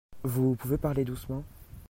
Vous 0.23 0.55
pouvez 0.55 0.79
parler 0.79 1.03
doucement? 1.05 1.43